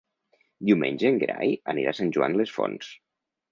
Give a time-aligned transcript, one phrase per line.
[0.69, 2.93] Diumenge en Gerai anirà a Sant Joan les Fonts.